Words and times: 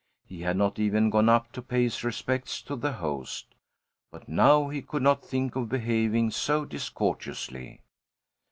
He 0.25 0.41
had 0.41 0.57
not 0.57 0.79
even 0.79 1.11
gone 1.11 1.29
up 1.29 1.51
to 1.51 1.61
pay 1.61 1.83
his 1.83 2.03
respects 2.03 2.63
to 2.63 2.75
the 2.75 2.93
host. 2.93 3.53
But 4.09 4.27
now 4.27 4.67
he 4.67 4.81
could 4.81 5.03
not 5.03 5.23
think 5.23 5.55
of 5.55 5.69
behaving 5.69 6.31
so 6.31 6.65
discourteously. 6.65 7.81